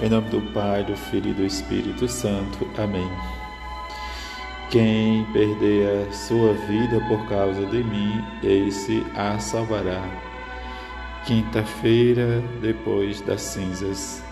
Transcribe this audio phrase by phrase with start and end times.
[0.00, 2.66] Em nome do Pai, do Filho e do Espírito Santo.
[2.78, 3.08] Amém.
[4.70, 10.02] Quem perder a sua vida por causa de mim, esse a salvará.
[11.26, 14.24] Quinta-feira, depois das cinzas.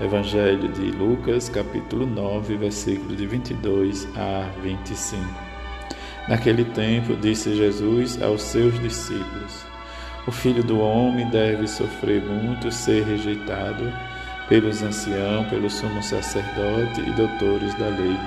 [0.00, 5.22] Evangelho de Lucas, capítulo 9, versículo de 22 a 25.
[6.26, 9.66] Naquele tempo, disse Jesus aos seus discípulos:
[10.26, 13.92] O filho do homem deve sofrer muito, ser rejeitado
[14.48, 18.18] pelos anciãos, pelo sumo sacerdote e doutores da lei.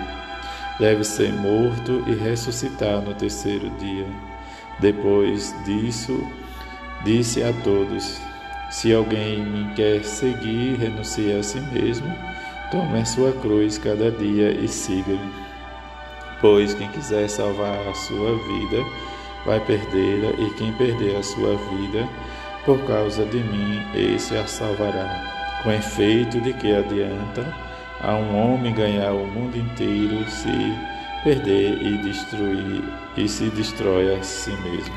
[0.80, 4.08] Deve ser morto e ressuscitar no terceiro dia.
[4.80, 6.20] Depois disso,
[7.04, 8.20] disse a todos:
[8.70, 12.14] Se alguém me quer seguir, renuncie a si mesmo,
[12.72, 15.46] tome a sua cruz cada dia e siga-me.
[16.42, 18.86] Pois quem quiser salvar a sua vida,
[19.46, 22.08] vai perdê-la, e quem perder a sua vida,
[22.66, 25.35] por causa de mim, esse a salvará.
[25.66, 27.44] Com efeito, de que adianta
[28.00, 30.48] a um homem ganhar o mundo inteiro se
[31.24, 32.84] perder e destruir
[33.18, 34.94] e se destrói a si mesmo.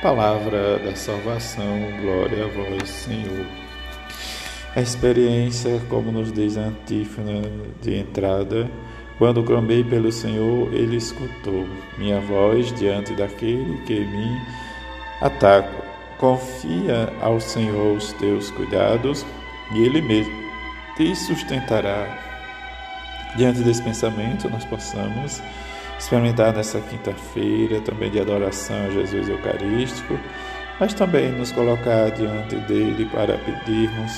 [0.00, 1.66] Palavra da salvação,
[2.00, 3.44] glória a vós, Senhor.
[4.76, 7.42] A experiência, como nos diz a antífona
[7.82, 8.70] de entrada,
[9.18, 11.66] quando clamei pelo Senhor, ele escutou
[11.98, 14.40] minha voz diante daquele que me
[15.20, 15.84] ataca.
[16.16, 19.26] Confia ao Senhor os teus cuidados
[19.72, 20.34] e Ele mesmo
[20.96, 22.06] te sustentará.
[23.36, 25.42] Diante desse pensamento, nós possamos
[25.98, 30.18] experimentar nessa quinta-feira também de adoração a Jesus Eucarístico,
[30.80, 34.12] mas também nos colocar diante dele para pedirmos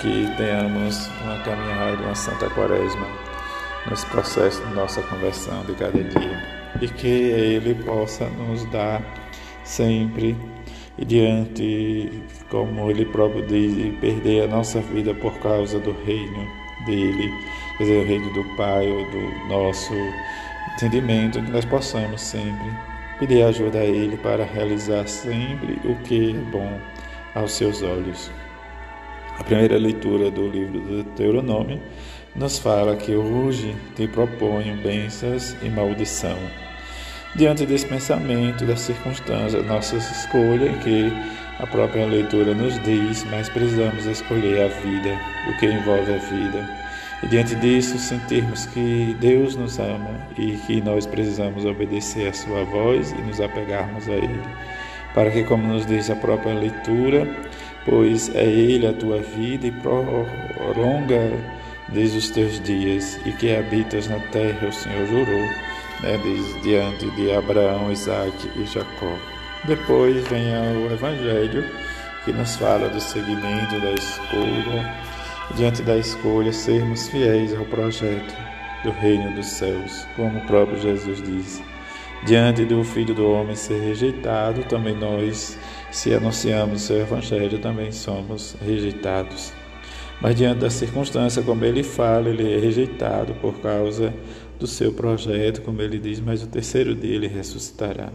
[0.00, 3.06] que tenhamos uma caminhada, uma santa quaresma
[3.88, 6.42] nesse processo de nossa conversão de cada dia
[6.80, 9.00] e que ele possa nos dar
[9.64, 10.36] sempre
[10.98, 12.10] e diante,
[12.50, 16.46] como ele próprio diz, de perder a nossa vida por causa do reino
[16.86, 17.32] dele,
[17.76, 19.94] quer dizer, o reino do Pai ou do nosso
[20.74, 22.70] entendimento, que nós possamos sempre
[23.18, 26.78] pedir ajuda a Ele para realizar sempre o que é bom
[27.34, 28.30] aos seus olhos.
[29.38, 31.80] A primeira leitura do livro do Deuteronômio
[32.34, 36.65] nos fala que hoje te proponho bênçãos e maldição.
[37.36, 41.12] Diante desse pensamento, das circunstâncias, nossa escolha, que
[41.58, 45.14] a própria leitura nos diz, mas precisamos escolher a vida,
[45.46, 46.66] o que envolve a vida.
[47.22, 52.64] E diante disso, sentirmos que Deus nos ama e que nós precisamos obedecer a Sua
[52.64, 54.42] voz e nos apegarmos a Ele.
[55.12, 57.28] Para que, como nos diz a própria leitura,
[57.84, 61.32] pois é Ele a tua vida e prolonga
[61.90, 65.75] desde os teus dias e que habitas na terra, o Senhor jurou
[66.06, 66.20] né,
[66.62, 69.12] diante de Abraão, Isaac e Jacó.
[69.64, 70.46] Depois vem
[70.76, 71.64] o Evangelho,
[72.24, 74.94] que nos fala do seguimento da escolha,
[75.56, 78.34] diante da escolha, sermos fiéis ao projeto
[78.84, 81.62] do reino dos céus, como o próprio Jesus diz.
[82.24, 85.58] Diante do Filho do Homem ser rejeitado, também nós,
[85.90, 89.52] se anunciamos o seu Evangelho, também somos rejeitados.
[90.20, 94.14] Mas diante da circunstância, como ele fala, ele é rejeitado por causa
[94.58, 98.12] do seu projeto, como ele diz, mas o terceiro dia ele ressuscitará.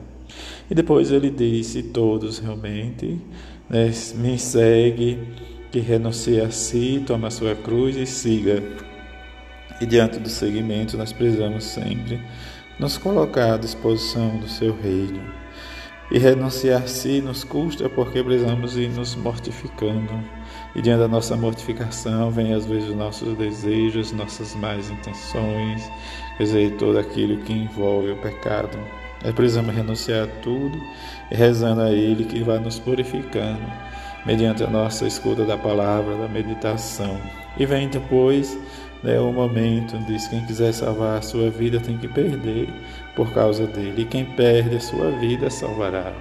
[0.70, 3.20] E depois ele disse: todos realmente
[3.70, 5.20] né, me segue,
[5.72, 8.62] que renuncie a si, toma a sua cruz e siga.
[9.80, 12.22] E diante do seguimento, nós precisamos sempre
[12.80, 15.41] nos colocar à disposição do seu reino.
[16.12, 20.22] E renunciar a si nos custa porque precisamos ir nos mortificando
[20.76, 25.90] e diante da nossa mortificação, vem às vezes os nossos desejos, nossas más intenções,
[26.38, 28.78] quer dizer, todo aquilo que envolve o pecado.
[29.24, 30.78] Nós precisamos renunciar a tudo
[31.30, 33.62] e rezando a Ele que vai nos purificando,
[34.26, 37.22] mediante a nossa escuta da palavra, da meditação.
[37.58, 38.58] E vem depois
[39.04, 42.70] né, o momento, diz: quem quiser salvar a sua vida tem que perder
[43.16, 46.14] por causa dele, e quem perde a sua vida salvará.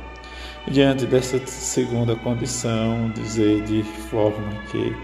[0.69, 4.95] Diante dessa segunda condição, dizer de forma que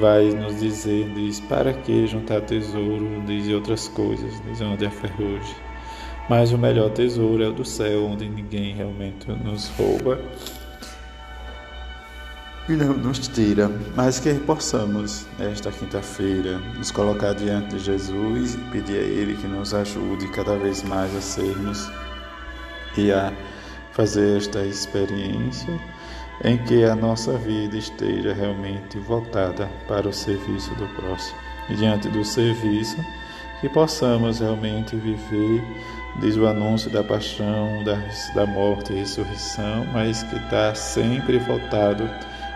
[0.00, 5.56] vai nos dizer, diz, para que juntar tesouro, diz outras coisas, diz onde é ferrugem.
[6.28, 10.20] Mas o melhor tesouro é o do céu, onde ninguém realmente nos rouba
[12.68, 18.58] e não nos tira, mas que possamos, nesta quinta-feira, nos colocar diante de Jesus e
[18.70, 21.90] pedir a Ele que nos ajude cada vez mais a sermos
[22.96, 23.32] e a
[23.92, 25.80] fazer esta experiência
[26.44, 31.38] em que a nossa vida esteja realmente voltada para o serviço do próximo.
[31.70, 32.96] E diante do serviço,
[33.62, 35.64] que possamos realmente viver,
[36.20, 37.98] diz o anúncio da paixão, da,
[38.34, 42.08] da morte e ressurreição, mas que está sempre voltado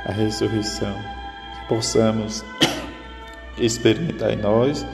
[0.07, 0.95] à ressurreição.
[1.69, 2.45] Possamos
[3.59, 4.87] experimentar em nós,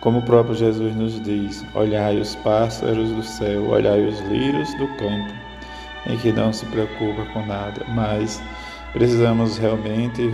[0.00, 4.86] como o próprio Jesus nos diz: olhai os pássaros do céu, olhai os lírios do
[4.96, 5.32] campo,
[6.06, 8.42] em que não se preocupa com nada, mas
[8.92, 10.32] precisamos realmente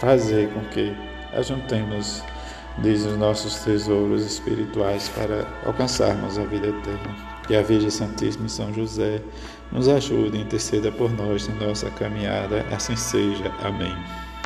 [0.00, 0.96] fazer com que
[1.32, 2.22] ajuntemos
[2.78, 7.33] desde os nossos tesouros espirituais para alcançarmos a vida eterna.
[7.46, 9.22] Que a Virgem Santíssima e São José
[9.70, 12.64] nos ajude e interceda por nós na nossa caminhada.
[12.70, 13.52] Assim seja.
[13.62, 13.94] Amém.